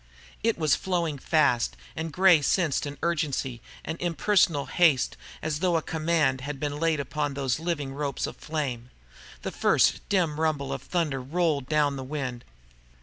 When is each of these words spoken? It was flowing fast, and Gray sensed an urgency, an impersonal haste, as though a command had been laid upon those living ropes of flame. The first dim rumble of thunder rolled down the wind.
It 0.41 0.57
was 0.57 0.73
flowing 0.75 1.19
fast, 1.19 1.77
and 1.95 2.11
Gray 2.11 2.41
sensed 2.41 2.87
an 2.87 2.97
urgency, 3.03 3.61
an 3.85 3.97
impersonal 3.99 4.65
haste, 4.65 5.15
as 5.43 5.59
though 5.59 5.77
a 5.77 5.83
command 5.83 6.41
had 6.41 6.59
been 6.59 6.79
laid 6.79 6.99
upon 6.99 7.35
those 7.35 7.59
living 7.59 7.93
ropes 7.93 8.25
of 8.25 8.35
flame. 8.37 8.89
The 9.43 9.51
first 9.51 9.99
dim 10.09 10.39
rumble 10.39 10.73
of 10.73 10.81
thunder 10.81 11.21
rolled 11.21 11.69
down 11.69 11.97
the 11.97 12.03
wind. 12.03 12.43